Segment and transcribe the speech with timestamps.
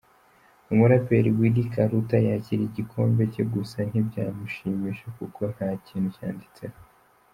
[0.71, 6.77] Umuraperi Willy Karuta yakiriye igikombe cye gusa ntibyamushimisha kuko nta kintu cyanditseho.